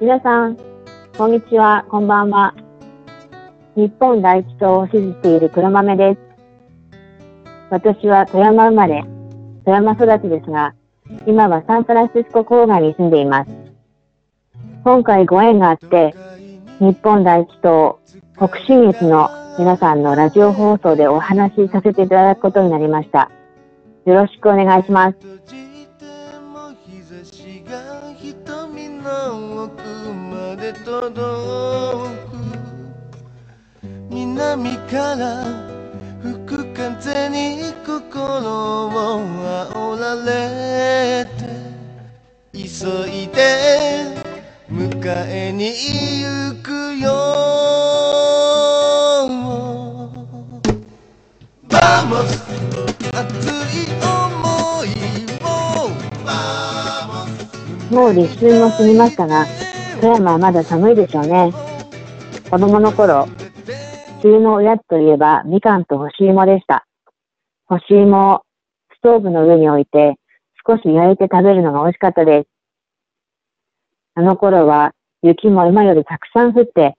[0.00, 0.56] 皆さん、
[1.18, 2.54] こんにちは、こんばんは。
[3.76, 6.20] 日本第一党を支持している黒豆です。
[7.68, 9.04] 私は富山生まれ、
[9.66, 10.74] 富山育ちですが、
[11.26, 13.50] 今はサンフランシスコ郊外に住んでいます。
[14.84, 16.14] 今回ご縁があって、
[16.78, 18.00] 日本第一党
[18.38, 19.28] 北信越の
[19.58, 23.30] 皆さんのラジオ放送でお話しさせていただくことになりました。
[24.06, 25.69] よろしくお願いします。
[34.10, 35.44] 南から
[36.22, 38.90] 吹く風に心を
[39.72, 41.30] 煽られて
[42.52, 42.60] 急
[43.08, 44.14] いで
[44.70, 45.72] 迎えに
[46.22, 47.10] 行くよ。
[51.68, 52.30] Vamos
[53.12, 54.86] 熱い思い
[55.42, 55.90] を
[57.94, 59.69] もう立春も過ぎましたが。
[60.00, 61.52] 富山はまだ寒いでしょうね
[62.50, 63.28] 子供の頃
[64.22, 66.86] 梅雨のおやつといえば、みかんと干し芋でした。
[67.66, 68.42] 干し芋を
[68.94, 70.16] ストーブの上に置いて、
[70.66, 72.48] 少し焼いて食べるのが美味しかったです。
[74.14, 76.96] あの頃は、雪も今よりたくさん降って、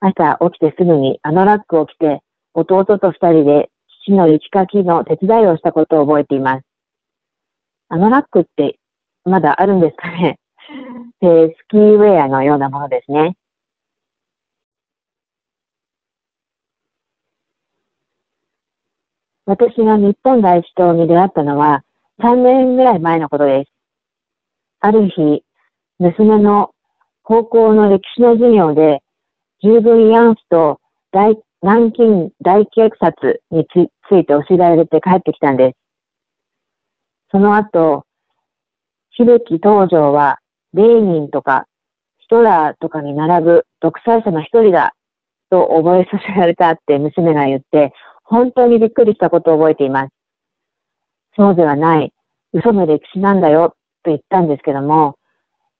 [0.00, 2.20] 朝起きてすぐにあのラックを着て、
[2.54, 3.70] 弟と二人で
[4.02, 6.64] 父の雪かきの手伝いをしたことを覚えています。
[7.90, 8.80] あのラックって
[9.24, 10.40] まだあるんですかね？
[11.20, 13.36] スキーウェアのようなものですね。
[19.44, 21.84] 私が日本第一党に出会ったのは
[22.20, 23.70] 3年ぐらい前のことです。
[24.80, 25.44] ある日、
[26.00, 26.74] 娘の
[27.22, 29.02] 高校の歴史の授業で、
[29.62, 30.80] 十分慰安婦と
[31.12, 33.76] 大南京大虐殺につ
[34.16, 35.76] いて教えられて帰ってきたんです。
[37.30, 38.04] その後、
[39.12, 40.38] 秀樹東条は
[40.76, 41.66] レーニンとか
[42.18, 44.94] ヒトラーとかに並ぶ独裁者の一人だ
[45.50, 47.92] と覚えさせられたって娘が言って、
[48.24, 50.10] 本当にびっくりしたことを覚えています。
[51.36, 52.12] そうではない。
[52.52, 55.16] 嘘の歴史なんだよ、と言ったんですけども、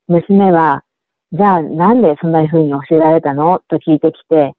[0.09, 0.85] 娘は、
[1.33, 3.61] じゃあなんでそんな風に教えられたの？
[3.69, 4.55] と聞いてきて、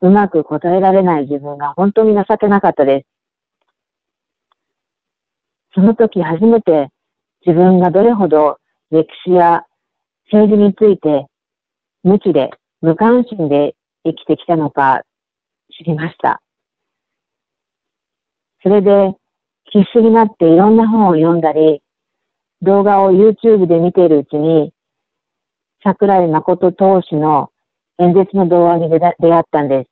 [0.00, 3.06] うまく答えられない自分が本当に情けなかったです。
[5.74, 6.88] その時初めて
[7.44, 8.58] 自分がどれほど
[8.90, 9.62] 歴史や
[10.30, 11.26] 政治について
[12.02, 13.74] 無知で無関心で
[14.04, 15.02] 生きてきたのか
[15.76, 16.40] 知りました。
[18.62, 19.14] それで
[19.70, 21.82] 必死になっていろんな本を読んだり、
[22.62, 24.72] 動画を YouTube で見ているうちに、
[25.82, 27.50] 桜井誠投手の
[27.98, 29.90] 演説の動画に出会ったんです。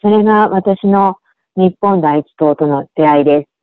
[0.00, 1.16] それが私の
[1.56, 3.53] 日本第一党との出会いです。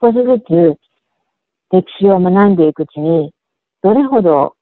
[0.00, 0.78] 少しずつ
[1.70, 3.32] 歴史を学んでいくうちに、
[3.82, 4.54] どれほど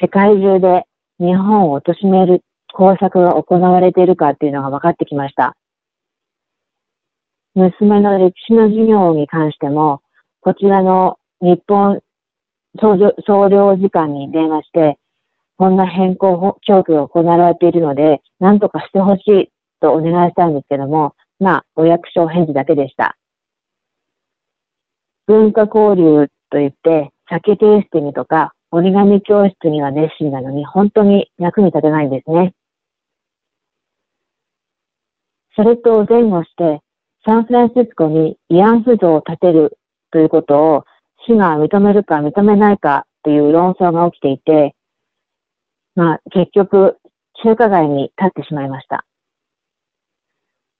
[0.00, 0.84] 世界中で
[1.18, 2.42] 日本を貶める
[2.74, 5.56] 工作が行われているかっていうのが分かってきました。
[7.54, 10.00] 娘の歴史の授業に関しても、
[10.40, 12.00] こちらの日本
[12.80, 12.96] 総
[13.48, 14.98] 領事館に電話して、
[15.56, 23.16] こんな変更教育が行われているので、何とかしてほしいとお願いしたんですけども、まあ、お役所返事だけでした。
[25.26, 32.54] 文化交流といって、酒テイスティングとか折り紙教室には熱心なのに、本当に役に立てないんですね。
[35.54, 36.80] それと前後して、
[37.26, 39.78] サンフランシスコに慰安婦像を建てる
[40.10, 40.84] ということを
[41.26, 44.74] 市が認めるか認めないかという論争が起きていて、
[45.94, 46.98] まあ結局
[47.44, 49.04] 中華街に立ってしまいました。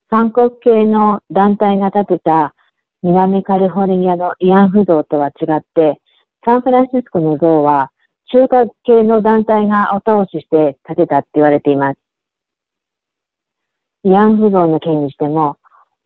[0.09, 2.55] 韓国系の団体が建てた
[3.03, 6.01] 南カリフォルニアの慰安婦像とは違って、
[6.45, 7.91] サンフランシスコの像は
[8.31, 11.99] 中華系の団体がお倒しして建てたって言われています。
[14.05, 15.57] 慰安婦像の件にしても、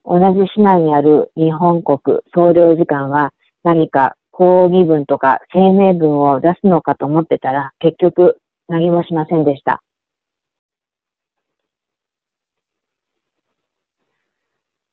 [0.05, 3.33] 同じ市内にある日本国総領事館は
[3.63, 8.39] 何か抗議文とか声明文を出すのかと思ってたら、結局
[8.69, 9.83] 何もしませんでした。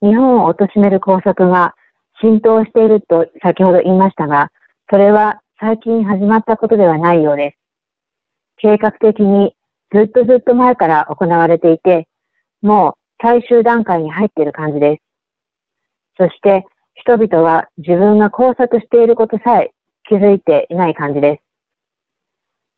[0.02, 1.76] 日本を貶める工作が
[2.24, 4.50] 浸透していると先ほど言いましたが、
[4.90, 7.58] それは最近始まったことではないようです。
[8.56, 9.54] 計画的に
[9.94, 12.08] ずっとずっと前から行われていて、
[12.62, 15.04] もう最終段階に入っている感じです。
[16.18, 19.74] そして人々は自分が工作していることさえ
[20.08, 21.44] 気づいていない感じです。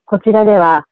[0.06, 0.88] こちらでは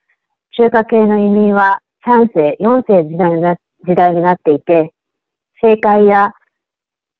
[0.51, 4.93] 中華系の移民は3世、4世時代になっていて、
[5.59, 6.33] 政界や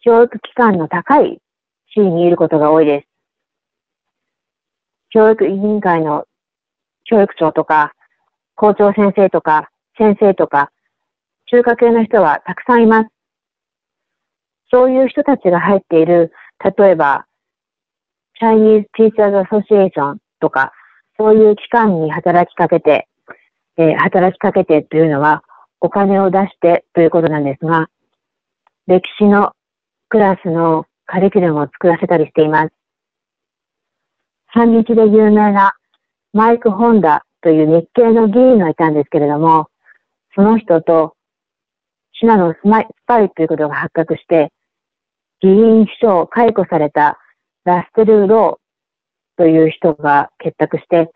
[0.06, 1.40] 教育機関の高い
[1.94, 3.08] 地位にいることが多いです。
[5.12, 6.26] 教育委員会の
[7.06, 7.94] 教育長とか、
[8.56, 10.72] 校長先生とか、先生とか、
[11.46, 13.10] 中華系の人はたくさんいます。
[14.70, 16.34] そういう人たちが入っている、
[16.78, 17.26] 例えば、
[18.42, 20.74] Chinese Teachers Association とか、
[21.18, 23.08] そういう機関に働きかけて、
[23.78, 25.44] えー、働きかけてというのは、
[25.80, 27.88] お金を出してということなんですが、
[28.88, 29.54] 歴史の
[30.13, 32.69] クラスのカリキュラムを作らせたりしています。
[34.45, 35.74] 反日で有名な
[36.33, 39.69] マイク・ホンダという日系の議員がいたんですけれども、
[40.36, 41.15] その人と
[42.19, 42.57] シナのス
[43.07, 44.51] パイということが発覚して、
[45.42, 47.18] 議員秘書を解雇された
[47.63, 51.09] ラステル・ローという人が結託して、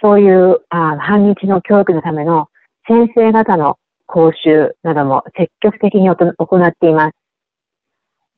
[0.00, 2.46] そういうあ反日の教育のための
[2.86, 7.21] 先生方の講習なども積極的に行っています。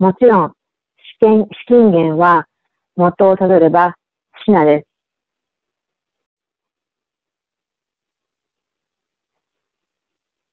[0.04, 0.54] もちろん、資
[1.18, 2.46] 金資金源は
[2.94, 3.94] 元をたどれば
[4.44, 4.86] シナです。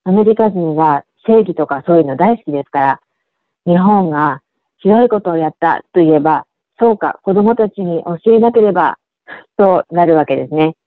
[0.06, 3.02] アメリカ人は正義とかそういうの大好きですから、
[3.66, 4.42] 日本が
[4.82, 6.46] 強いことをやったと言えば、
[6.80, 9.00] そうか、子供たちに教えなければ、
[9.58, 10.78] となるわけですね。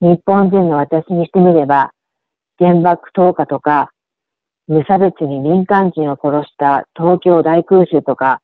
[0.00, 1.90] 日本人の私にしてみれば、
[2.56, 3.90] 原爆投下とか、
[4.66, 8.40] 無差別に民間人を殺した東京大空襲とか、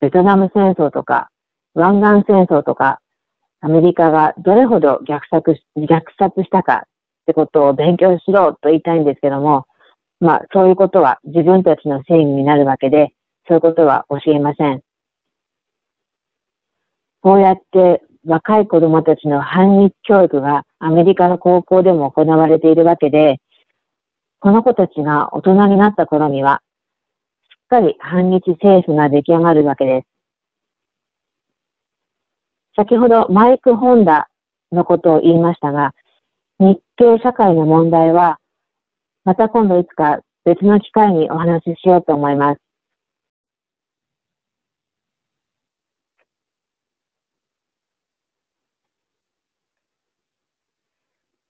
[0.00, 1.28] ベトナム戦争とか、
[1.74, 3.00] 湾岸戦争とか、
[3.60, 6.80] アメリカがどれほど虐殺虐殺したかっ
[7.26, 9.66] てことを勉強しろと言いたいんですけども、
[10.20, 13.14] まあそういうことは自分たちの正義になるわけで、
[13.48, 14.80] そういうことは教えません。
[17.20, 23.38] こうやって若い子供たちの反日教育がアメリカの高校でも行われているわけで、
[24.44, 26.60] この子たちが大人になった頃には、
[27.44, 30.06] しっかり反日政府が出来上がるわけです。
[32.76, 34.28] 先ほどマイク・ホンダ
[34.70, 35.94] のことを言いましたが、
[36.58, 38.38] 日系社会の問題は、
[39.24, 42.60] また今度いつか別の機会にお話ししようと思います。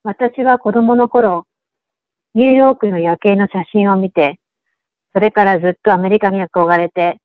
[0.05, 1.45] 私は子供の頃、
[2.35, 4.41] ニューヨークの夜景の写真を見て、
[5.13, 7.19] それからずっとアメリカに憧れて、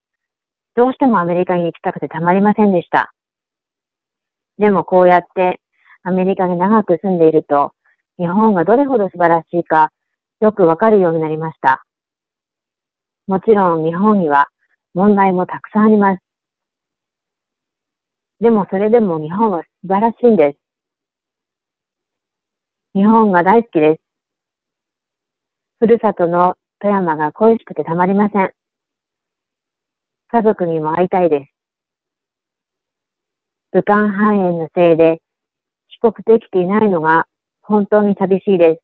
[0.76, 3.12] どうしてもアメリカに行きたくてたまりませんでした。
[4.60, 5.60] でもこうやって
[6.04, 7.74] アメリカに長く住んでいると、
[8.20, 9.92] 日本がどれほど素晴らしいか
[10.42, 11.84] よくわかるようになりました。
[13.26, 14.50] もちろん日本には
[14.94, 16.22] 問題もたくさんあります。
[18.40, 20.60] でもそれでも日本は素晴らしいんです。
[22.94, 24.09] 日本が大好きです。
[25.80, 28.52] ふるさとの富山が恋しくてたまりません。
[30.28, 31.52] 家族にも会いたいです。
[33.72, 35.22] 武漢肺炎のせいで
[36.02, 37.28] 帰国できていないのが
[37.62, 38.82] 本当に寂しいです。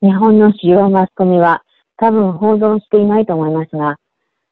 [0.00, 1.62] 日本の主要マスコミは
[1.98, 3.96] 多分報道していないと思いますが、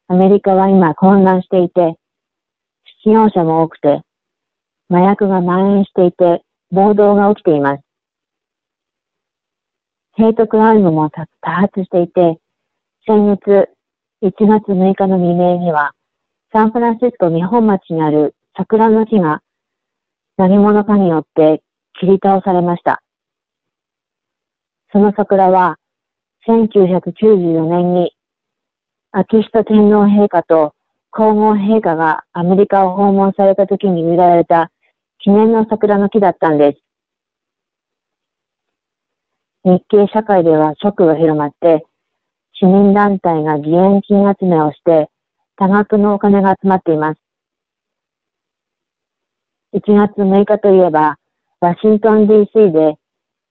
[0.09, 1.95] アメリカは今混乱していて、
[3.03, 4.04] 使用者も多くて、
[4.89, 7.83] 麻薬が蔓延していて、暴動が起きています。
[10.13, 12.39] ヘイトクライムも多発していて、
[13.07, 13.69] 先月
[14.23, 15.93] 1月6日の未明には、
[16.53, 19.41] サンフランシスコ日本町にある桜の木が
[20.37, 21.61] 何者かによって
[21.99, 23.01] 切り倒されました。
[24.91, 25.77] その桜は
[26.47, 28.15] 1994年に
[29.11, 30.73] 秋下天皇陛下と
[31.11, 34.71] 皇后陛下がアメリカを訪問された時に植えられた
[35.25, 36.79] 記念の桜の木だったんです。
[39.63, 41.83] 日系社会ではショックが広まって、
[42.53, 45.09] 市民団体が義援金集めをして、
[45.57, 47.19] 多額のお金が集まっています。
[49.73, 51.17] 1月6日といえば、
[51.59, 52.99] ワシントン DC で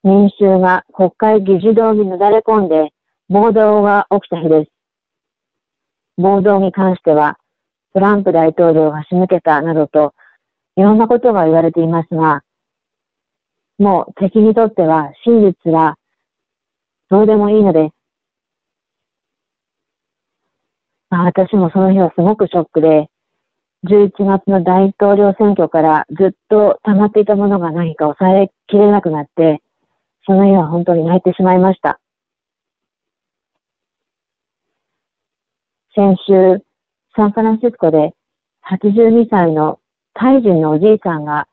[0.04, 2.92] 民衆が国会議事堂になだれ込んで
[3.28, 4.70] 暴動が起きた日です。
[6.18, 7.36] 暴動に関しては、
[7.94, 10.14] トランプ大統領が仕向けたなどと、
[10.76, 12.42] いろんなことが言われていますが、
[13.78, 15.96] もう敵にとっては真実は
[17.10, 17.94] どうでもいいのです。
[21.10, 23.08] まあ、私もその日はすごくショックで、
[23.84, 29.62] 11月の大統領選挙からずっと溜まっていたものが何か抑えきれなくなって、
[30.26, 32.00] その日は本当に泣いてしまいました。
[35.94, 36.64] 先週、
[37.14, 38.14] サンフランシスコで
[38.68, 39.78] 82歳の
[40.14, 41.46] タイ人のおじいさんが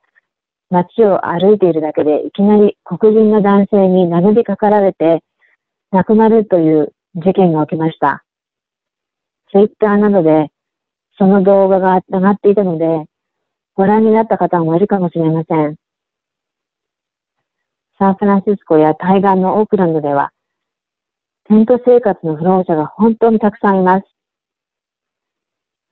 [0.70, 5.24] 街を歩いているだけでいきなり黒人の男性に殴りかかられて
[5.92, 8.24] 亡くなるという事件が起きました。
[9.52, 10.52] Twitter などで
[11.22, 13.06] その動画が上がっていたので、
[13.76, 15.76] ご覧になった方もいるかもしれません。
[18.00, 20.32] サンフランシスコや対岸のオークランドでは、
[21.48, 24.06] テント生活の不老者が本当にたくさんいます。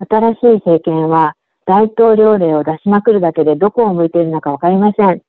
[0.10, 1.36] 新しい政権は
[1.70, 5.22] 大統領令を出しまくるだけでどこを向いているのかわかりません。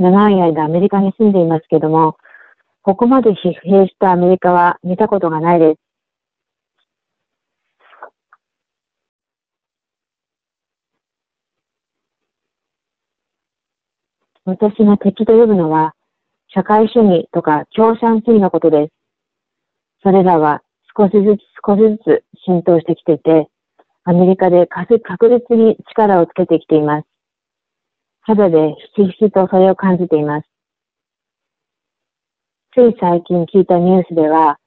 [0.00, 2.16] 長い間アメリカに住んでいますけども、
[2.82, 5.78] ここまで疲弊したアメリカは見たことがないです。
[14.44, 15.94] 私が敵と呼ぶのは、
[16.48, 18.92] 社会主義とか共産主義のことです。
[20.02, 20.62] それらは
[20.98, 23.51] 少しずつ少しずつ浸透してきていて、
[24.04, 27.06] アメリカで確実に力をつけてきています。
[28.22, 30.48] 肌でひしひしとそれを感じています。
[32.74, 34.58] つい最近聞いたニュースでは、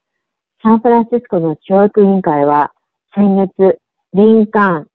[0.62, 2.72] サンフランシスコの教育委員会は
[3.14, 3.80] 先月、
[4.14, 4.88] リンカーン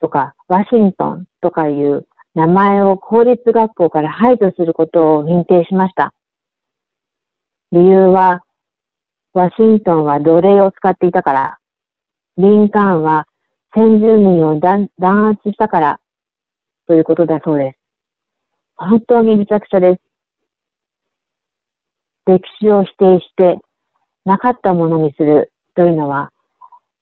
[0.00, 6.12] とかワシントンとかいう名前を公立学校から排除することを認定しました。
[7.72, 8.42] 理由は、
[9.32, 11.58] ワシントンは奴隷を使っていたから、
[12.36, 13.26] リンカーンは
[13.74, 16.00] 先住民を弾圧したから、
[16.86, 17.78] ということだそうです。
[18.76, 20.00] 本当にめちゃくちゃです。
[22.26, 23.58] 歴史を否定して、
[24.24, 26.32] なかったものにするというのは、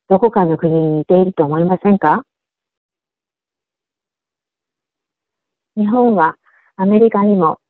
[0.08, 2.22] どこかの国に似ていると思いませんか？
[5.76, 6.36] 日本は
[6.76, 7.60] アメリカにも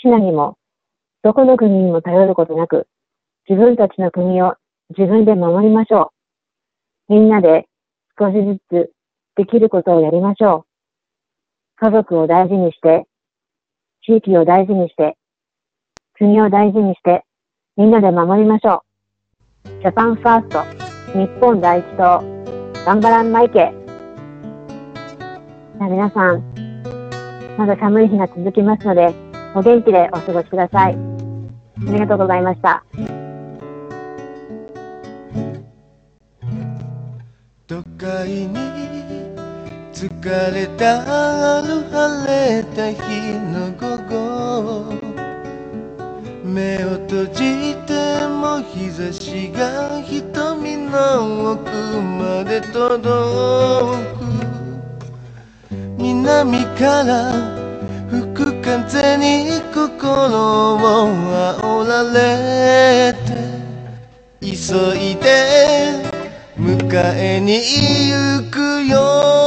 [0.00, 0.56] シナにも
[1.22, 2.88] どこの国にも頼ることなく
[3.48, 4.54] 自分たちの国を
[4.96, 6.12] 自分で守りましょ
[7.08, 7.14] う。
[7.14, 7.67] みんなで
[8.18, 8.92] 少しずつ
[9.36, 10.66] できることをやりましょ
[11.78, 11.84] う。
[11.84, 13.06] 家族を大事にして、
[14.04, 15.16] 地域を大事にして、
[16.14, 17.24] 国を大事にして、
[17.76, 18.82] みんなで守りましょ
[19.64, 19.68] う。
[19.80, 22.22] ジャパンファースト、日本第一党、
[22.84, 23.72] 頑張らんマイケ。
[25.80, 26.42] 皆さん、
[27.56, 29.14] まだ寒い日が続きますので、
[29.54, 30.94] お元気でお過ごしください。
[30.94, 32.84] ありがとうございました。
[37.68, 38.54] 都会に
[39.92, 40.08] 疲
[40.54, 42.98] れたある晴れた日
[43.52, 44.94] の午後
[46.42, 51.70] 目を閉じても日差しが瞳の奥
[52.00, 54.18] まで届く。
[55.98, 57.34] 南から
[58.08, 61.10] 吹く風に心を
[61.60, 63.58] 煽られて。
[64.40, 64.46] 急
[64.96, 65.97] いで
[66.68, 66.76] 迎
[67.16, 67.62] えに
[68.12, 69.37] 行くよ。